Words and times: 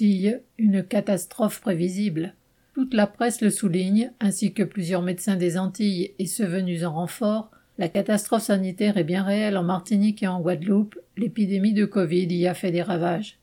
Une 0.00 0.82
catastrophe 0.82 1.62
prévisible. 1.62 2.34
Toute 2.74 2.92
la 2.92 3.06
presse 3.06 3.40
le 3.40 3.48
souligne, 3.48 4.12
ainsi 4.20 4.52
que 4.52 4.62
plusieurs 4.62 5.00
médecins 5.00 5.36
des 5.36 5.56
Antilles 5.56 6.10
et 6.18 6.26
ceux 6.26 6.44
venus 6.44 6.84
en 6.84 6.92
renfort, 6.92 7.50
la 7.78 7.88
catastrophe 7.88 8.42
sanitaire 8.42 8.98
est 8.98 9.04
bien 9.04 9.22
réelle 9.22 9.56
en 9.56 9.62
Martinique 9.62 10.22
et 10.22 10.26
en 10.26 10.40
Guadeloupe, 10.40 10.98
l'épidémie 11.16 11.72
de 11.72 11.86
Covid 11.86 12.26
y 12.26 12.46
a 12.46 12.52
fait 12.52 12.72
des 12.72 12.82
ravages. 12.82 13.38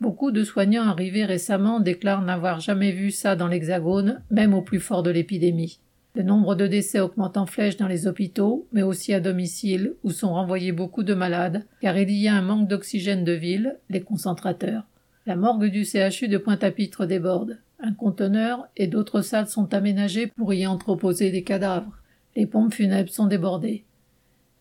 Beaucoup 0.00 0.30
de 0.30 0.44
soignants 0.44 0.86
arrivés 0.86 1.24
récemment 1.24 1.80
déclarent 1.80 2.22
n'avoir 2.22 2.60
jamais 2.60 2.92
vu 2.92 3.10
ça 3.10 3.34
dans 3.34 3.48
l'Hexagone, 3.48 4.22
même 4.30 4.54
au 4.54 4.62
plus 4.62 4.80
fort 4.80 5.02
de 5.02 5.10
l'épidémie. 5.10 5.80
Le 6.14 6.22
nombre 6.22 6.54
de 6.54 6.68
décès 6.68 7.00
augmente 7.00 7.36
en 7.36 7.46
flèche 7.46 7.78
dans 7.78 7.88
les 7.88 8.06
hôpitaux, 8.06 8.68
mais 8.72 8.82
aussi 8.82 9.12
à 9.12 9.18
domicile, 9.18 9.94
où 10.04 10.12
sont 10.12 10.34
renvoyés 10.34 10.72
beaucoup 10.72 11.02
de 11.02 11.14
malades, 11.14 11.64
car 11.80 11.98
il 11.98 12.10
y 12.12 12.28
a 12.28 12.34
un 12.34 12.42
manque 12.42 12.68
d'oxygène 12.68 13.24
de 13.24 13.32
ville, 13.32 13.76
les 13.90 14.02
concentrateurs. 14.02 14.84
La 15.26 15.34
morgue 15.34 15.66
du 15.66 15.84
CHU 15.84 16.28
de 16.28 16.38
Pointe-à-Pitre 16.38 17.04
déborde. 17.04 17.58
Un 17.80 17.92
conteneur 17.92 18.68
et 18.76 18.86
d'autres 18.86 19.22
salles 19.22 19.48
sont 19.48 19.74
aménagées 19.74 20.28
pour 20.28 20.54
y 20.54 20.68
entreposer 20.68 21.32
des 21.32 21.42
cadavres. 21.42 21.98
Les 22.36 22.46
pompes 22.46 22.72
funèbres 22.72 23.10
sont 23.10 23.26
débordées. 23.26 23.82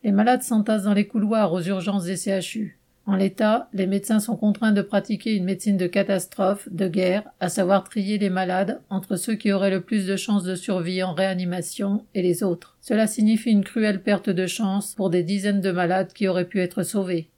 Les 0.04 0.12
malades 0.12 0.42
s'entassent 0.42 0.86
dans 0.86 0.96
les 0.96 1.06
couloirs 1.06 1.54
aux 1.54 1.62
urgences 1.62 2.06
des 2.06 2.18
CHU. 2.18 2.80
En 3.06 3.16
l'état, 3.16 3.70
les 3.74 3.86
médecins 3.86 4.20
sont 4.20 4.36
contraints 4.36 4.72
de 4.72 4.82
pratiquer 4.82 5.36
une 5.36 5.44
médecine 5.44 5.78
de 5.78 5.86
catastrophe, 5.86 6.68
de 6.72 6.88
guerre, 6.88 7.30
à 7.40 7.50
savoir 7.50 7.84
trier 7.84 8.18
les 8.18 8.32
malades 8.32 8.82
entre 8.90 9.18
ceux 9.18 9.36
qui 9.36 9.52
auraient 9.52 9.70
le 9.70 9.82
plus 9.82 10.08
de 10.08 10.16
chances 10.16 10.46
de 10.46 10.56
survie 10.56 11.04
en 11.04 11.14
réanimation 11.14 12.04
et 12.16 12.24
les 12.24 12.42
autres. 12.42 12.76
Cela 12.82 13.06
signifie 13.06 13.52
une 13.52 13.64
cruelle 13.64 14.02
perte 14.02 14.32
de 14.32 14.48
chance 14.48 14.96
pour 14.96 15.12
des 15.12 15.22
dizaines 15.22 15.62
de 15.62 15.72
malades 15.72 16.12
qui 16.12 16.28
auraient 16.28 16.50
pu 16.50 16.60
être 16.60 16.82
sauvés. 16.82 17.30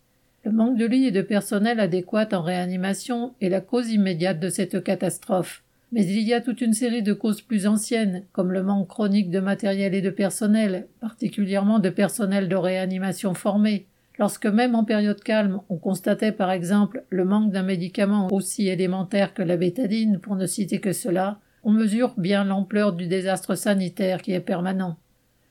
Le 0.47 0.53
manque 0.53 0.77
de 0.77 0.85
lits 0.85 1.07
et 1.07 1.11
de 1.11 1.21
personnel 1.21 1.81
adéquat 1.81 2.29
en 2.31 2.41
réanimation 2.41 3.33
est 3.41 3.49
la 3.49 3.59
cause 3.59 3.91
immédiate 3.91 4.39
de 4.39 4.47
cette 4.47 4.81
catastrophe. 4.81 5.61
Mais 5.91 6.05
il 6.05 6.21
y 6.21 6.33
a 6.33 6.39
toute 6.39 6.61
une 6.61 6.71
série 6.71 7.03
de 7.03 7.11
causes 7.11 7.41
plus 7.41 7.67
anciennes, 7.67 8.23
comme 8.31 8.54
le 8.54 8.63
manque 8.63 8.87
chronique 8.87 9.29
de 9.29 9.41
matériel 9.41 9.93
et 9.93 10.01
de 10.01 10.09
personnel, 10.09 10.87
particulièrement 11.01 11.79
de 11.79 11.89
personnel 11.89 12.48
de 12.48 12.55
réanimation 12.55 13.34
formé. 13.34 13.87
Lorsque 14.20 14.45
même 14.45 14.73
en 14.73 14.85
période 14.85 15.21
calme, 15.21 15.59
on 15.67 15.76
constatait 15.76 16.31
par 16.31 16.51
exemple 16.51 17.04
le 17.09 17.26
manque 17.26 17.51
d'un 17.51 17.63
médicament 17.63 18.29
aussi 18.32 18.70
élémentaire 18.70 19.34
que 19.34 19.43
la 19.43 19.57
bétadine, 19.57 20.17
pour 20.17 20.37
ne 20.37 20.45
citer 20.45 20.79
que 20.79 20.93
cela, 20.93 21.41
on 21.65 21.71
mesure 21.71 22.13
bien 22.15 22.45
l'ampleur 22.45 22.93
du 22.93 23.07
désastre 23.07 23.55
sanitaire 23.55 24.21
qui 24.21 24.32
est 24.32 24.39
permanent. 24.39 24.95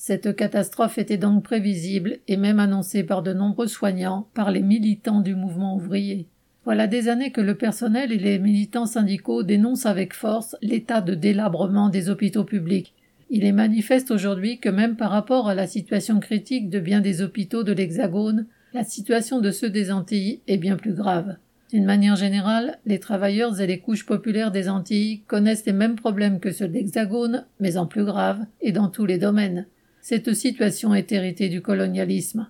Cette 0.08 0.36
catastrophe 0.36 0.98
était 0.98 1.16
donc 1.16 1.42
prévisible 1.42 2.18
et 2.28 2.36
même 2.36 2.60
annoncée 2.60 3.02
par 3.02 3.24
de 3.24 3.32
nombreux 3.32 3.66
soignants, 3.66 4.28
par 4.34 4.52
les 4.52 4.62
militants 4.62 5.20
du 5.20 5.34
mouvement 5.34 5.74
ouvrier. 5.74 6.28
Voilà 6.64 6.86
des 6.86 7.08
années 7.08 7.32
que 7.32 7.40
le 7.40 7.56
personnel 7.56 8.12
et 8.12 8.16
les 8.16 8.38
militants 8.38 8.86
syndicaux 8.86 9.42
dénoncent 9.42 9.84
avec 9.84 10.14
force 10.14 10.54
l'état 10.62 11.00
de 11.00 11.16
délabrement 11.16 11.88
des 11.88 12.08
hôpitaux 12.08 12.44
publics. 12.44 12.94
Il 13.30 13.44
est 13.44 13.50
manifeste 13.50 14.12
aujourd'hui 14.12 14.60
que 14.60 14.68
même 14.68 14.94
par 14.94 15.10
rapport 15.10 15.48
à 15.48 15.56
la 15.56 15.66
situation 15.66 16.20
critique 16.20 16.70
de 16.70 16.78
bien 16.78 17.00
des 17.00 17.20
hôpitaux 17.20 17.64
de 17.64 17.72
l'Hexagone, 17.72 18.46
la 18.74 18.84
situation 18.84 19.40
de 19.40 19.50
ceux 19.50 19.70
des 19.70 19.90
Antilles 19.90 20.38
est 20.46 20.58
bien 20.58 20.76
plus 20.76 20.94
grave. 20.94 21.34
D'une 21.72 21.84
manière 21.84 22.14
générale, 22.14 22.78
les 22.86 23.00
travailleurs 23.00 23.60
et 23.60 23.66
les 23.66 23.80
couches 23.80 24.06
populaires 24.06 24.52
des 24.52 24.68
Antilles 24.68 25.22
connaissent 25.26 25.66
les 25.66 25.72
mêmes 25.72 25.96
problèmes 25.96 26.38
que 26.38 26.52
ceux 26.52 26.68
de 26.68 26.74
l'Hexagone, 26.74 27.44
mais 27.58 27.76
en 27.76 27.86
plus 27.86 28.04
grave, 28.04 28.46
et 28.60 28.70
dans 28.70 28.88
tous 28.88 29.04
les 29.04 29.18
domaines. 29.18 29.66
Cette 30.08 30.34
situation 30.34 30.94
est 30.94 31.10
héritée 31.10 31.48
du 31.48 31.62
colonialisme. 31.62 32.48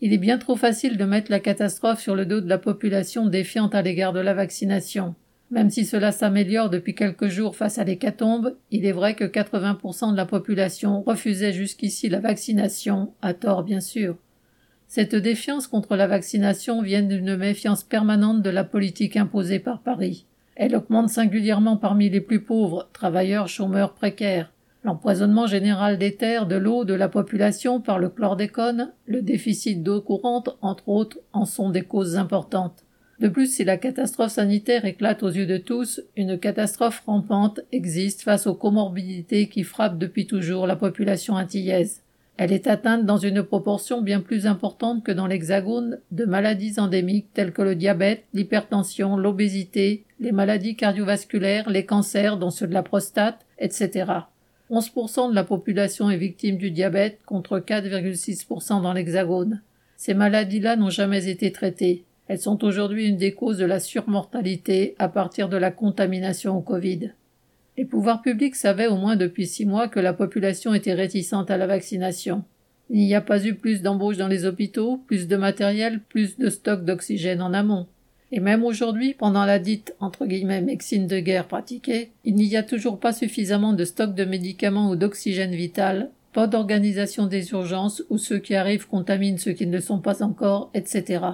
Il 0.00 0.14
est 0.14 0.16
bien 0.16 0.38
trop 0.38 0.56
facile 0.56 0.96
de 0.96 1.04
mettre 1.04 1.30
la 1.30 1.40
catastrophe 1.40 2.00
sur 2.00 2.16
le 2.16 2.24
dos 2.24 2.40
de 2.40 2.48
la 2.48 2.56
population 2.56 3.26
défiante 3.26 3.74
à 3.74 3.82
l'égard 3.82 4.14
de 4.14 4.20
la 4.20 4.32
vaccination. 4.32 5.14
Même 5.50 5.68
si 5.68 5.84
cela 5.84 6.10
s'améliore 6.10 6.70
depuis 6.70 6.94
quelques 6.94 7.28
jours 7.28 7.54
face 7.54 7.76
à 7.76 7.84
l'hécatombe, 7.84 8.56
il 8.70 8.86
est 8.86 8.92
vrai 8.92 9.14
que 9.14 9.24
80% 9.24 10.12
de 10.12 10.16
la 10.16 10.24
population 10.24 11.02
refusait 11.02 11.52
jusqu'ici 11.52 12.08
la 12.08 12.20
vaccination, 12.20 13.12
à 13.20 13.34
tort 13.34 13.62
bien 13.62 13.82
sûr. 13.82 14.16
Cette 14.88 15.16
défiance 15.16 15.66
contre 15.66 15.96
la 15.96 16.06
vaccination 16.06 16.80
vient 16.80 17.02
d'une 17.02 17.36
méfiance 17.36 17.84
permanente 17.84 18.40
de 18.40 18.48
la 18.48 18.64
politique 18.64 19.18
imposée 19.18 19.58
par 19.58 19.82
Paris. 19.82 20.24
Elle 20.54 20.74
augmente 20.74 21.10
singulièrement 21.10 21.76
parmi 21.76 22.08
les 22.08 22.22
plus 22.22 22.40
pauvres, 22.40 22.88
travailleurs 22.94 23.48
chômeurs 23.48 23.92
précaires. 23.92 24.50
L'empoisonnement 24.86 25.48
général 25.48 25.98
des 25.98 26.14
terres, 26.14 26.46
de 26.46 26.54
l'eau, 26.54 26.84
de 26.84 26.94
la 26.94 27.08
population 27.08 27.80
par 27.80 27.98
le 27.98 28.08
chlordécone, 28.08 28.92
le 29.06 29.20
déficit 29.20 29.82
d'eau 29.82 30.00
courante, 30.00 30.56
entre 30.62 30.88
autres, 30.88 31.18
en 31.32 31.44
sont 31.44 31.70
des 31.70 31.82
causes 31.82 32.16
importantes. 32.16 32.84
De 33.18 33.26
plus, 33.26 33.52
si 33.52 33.64
la 33.64 33.78
catastrophe 33.78 34.30
sanitaire 34.30 34.84
éclate 34.84 35.24
aux 35.24 35.28
yeux 35.28 35.46
de 35.46 35.56
tous, 35.56 36.02
une 36.16 36.38
catastrophe 36.38 37.02
rampante 37.04 37.58
existe 37.72 38.22
face 38.22 38.46
aux 38.46 38.54
comorbidités 38.54 39.48
qui 39.48 39.64
frappent 39.64 39.98
depuis 39.98 40.28
toujours 40.28 40.68
la 40.68 40.76
population 40.76 41.34
antillaise. 41.34 42.02
Elle 42.36 42.52
est 42.52 42.68
atteinte 42.68 43.04
dans 43.04 43.18
une 43.18 43.42
proportion 43.42 44.02
bien 44.02 44.20
plus 44.20 44.46
importante 44.46 45.02
que 45.02 45.10
dans 45.10 45.26
l'Hexagone 45.26 45.98
de 46.12 46.26
maladies 46.26 46.78
endémiques 46.78 47.34
telles 47.34 47.52
que 47.52 47.62
le 47.62 47.74
diabète, 47.74 48.22
l'hypertension, 48.34 49.16
l'obésité, 49.16 50.04
les 50.20 50.30
maladies 50.30 50.76
cardiovasculaires, 50.76 51.68
les 51.70 51.86
cancers, 51.86 52.36
dont 52.36 52.50
ceux 52.50 52.68
de 52.68 52.74
la 52.74 52.84
prostate, 52.84 53.44
etc. 53.58 54.04
11% 54.70 55.30
de 55.30 55.34
la 55.34 55.44
population 55.44 56.10
est 56.10 56.16
victime 56.16 56.56
du 56.56 56.70
diabète 56.70 57.20
contre 57.24 57.60
4,6% 57.60 58.82
dans 58.82 58.92
l'Hexagone. 58.92 59.62
Ces 59.96 60.14
maladies-là 60.14 60.76
n'ont 60.76 60.90
jamais 60.90 61.28
été 61.28 61.52
traitées. 61.52 62.04
Elles 62.28 62.40
sont 62.40 62.64
aujourd'hui 62.64 63.06
une 63.06 63.16
des 63.16 63.32
causes 63.32 63.58
de 63.58 63.64
la 63.64 63.78
surmortalité 63.78 64.96
à 64.98 65.08
partir 65.08 65.48
de 65.48 65.56
la 65.56 65.70
contamination 65.70 66.56
au 66.56 66.60
Covid. 66.60 67.12
Les 67.76 67.84
pouvoirs 67.84 68.22
publics 68.22 68.56
savaient 68.56 68.88
au 68.88 68.96
moins 68.96 69.16
depuis 69.16 69.46
six 69.46 69.66
mois 69.66 69.86
que 69.86 70.00
la 70.00 70.12
population 70.12 70.74
était 70.74 70.94
réticente 70.94 71.50
à 71.50 71.56
la 71.56 71.66
vaccination. 71.68 72.42
Il 72.90 73.00
n'y 73.00 73.14
a 73.14 73.20
pas 73.20 73.44
eu 73.44 73.54
plus 73.54 73.82
d'embauches 73.82 74.16
dans 74.16 74.28
les 74.28 74.46
hôpitaux, 74.46 74.98
plus 75.06 75.28
de 75.28 75.36
matériel, 75.36 76.00
plus 76.08 76.38
de 76.38 76.48
stocks 76.48 76.84
d'oxygène 76.84 77.42
en 77.42 77.52
amont. 77.52 77.86
Et 78.32 78.40
même 78.40 78.64
aujourd'hui, 78.64 79.14
pendant 79.14 79.44
la 79.44 79.58
dite 79.58 79.94
entre 80.00 80.26
guillemets 80.26 80.60
médecine 80.60 81.06
de 81.06 81.20
guerre 81.20 81.46
pratiquée, 81.46 82.10
il 82.24 82.34
n'y 82.34 82.56
a 82.56 82.62
toujours 82.62 82.98
pas 82.98 83.12
suffisamment 83.12 83.72
de 83.72 83.84
stocks 83.84 84.14
de 84.14 84.24
médicaments 84.24 84.90
ou 84.90 84.96
d'oxygène 84.96 85.54
vital, 85.54 86.10
pas 86.32 86.46
d'organisation 86.46 87.26
des 87.26 87.52
urgences 87.52 88.02
où 88.10 88.18
ceux 88.18 88.38
qui 88.38 88.54
arrivent 88.54 88.88
contaminent 88.88 89.38
ceux 89.38 89.52
qui 89.52 89.66
ne 89.66 89.76
le 89.76 89.80
sont 89.80 90.00
pas 90.00 90.22
encore, 90.22 90.70
etc. 90.74 91.24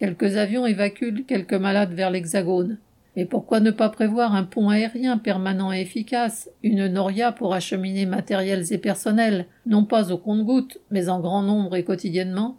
Quelques 0.00 0.36
avions 0.36 0.64
évacuent 0.64 1.24
quelques 1.26 1.54
malades 1.54 1.92
vers 1.92 2.10
l'Hexagone. 2.10 2.78
Mais 3.14 3.24
pourquoi 3.24 3.60
ne 3.60 3.70
pas 3.70 3.88
prévoir 3.88 4.34
un 4.34 4.44
pont 4.44 4.70
aérien 4.70 5.18
permanent 5.18 5.72
et 5.72 5.80
efficace, 5.80 6.50
une 6.62 6.86
noria 6.86 7.32
pour 7.32 7.52
acheminer 7.52 8.06
matériels 8.06 8.72
et 8.72 8.78
personnels, 8.78 9.46
non 9.66 9.84
pas 9.84 10.12
au 10.12 10.18
compte-gouttes, 10.18 10.78
mais 10.90 11.08
en 11.08 11.20
grand 11.20 11.42
nombre 11.42 11.76
et 11.76 11.84
quotidiennement? 11.84 12.58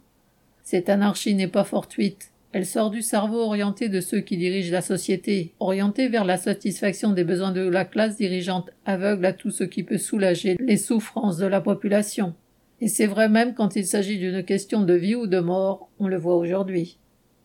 Cette 0.62 0.88
anarchie 0.88 1.34
n'est 1.34 1.48
pas 1.48 1.64
fortuite. 1.64 2.29
Elle 2.52 2.66
sort 2.66 2.90
du 2.90 3.00
cerveau 3.00 3.38
orienté 3.38 3.88
de 3.88 4.00
ceux 4.00 4.20
qui 4.20 4.36
dirigent 4.36 4.72
la 4.72 4.80
société, 4.80 5.54
orienté 5.60 6.08
vers 6.08 6.24
la 6.24 6.36
satisfaction 6.36 7.12
des 7.12 7.22
besoins 7.22 7.52
de 7.52 7.60
la 7.60 7.84
classe 7.84 8.16
dirigeante 8.16 8.70
aveugle 8.84 9.24
à 9.24 9.32
tout 9.32 9.50
ce 9.50 9.62
qui 9.62 9.84
peut 9.84 9.98
soulager 9.98 10.56
les 10.58 10.76
souffrances 10.76 11.36
de 11.36 11.46
la 11.46 11.60
population. 11.60 12.34
Et 12.80 12.88
c'est 12.88 13.06
vrai 13.06 13.28
même 13.28 13.54
quand 13.54 13.76
il 13.76 13.86
s'agit 13.86 14.18
d'une 14.18 14.42
question 14.42 14.82
de 14.82 14.94
vie 14.94 15.14
ou 15.14 15.28
de 15.28 15.38
mort, 15.38 15.90
on 16.00 16.08
le 16.08 16.16
voit 16.16 16.36
aujourd'hui. 16.36 16.98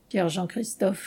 Pierre 0.10 0.30
Jean 0.30 0.48
Christophe. 0.48 1.04